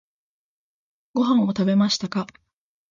[1.13, 2.25] ご飯を食べましたか？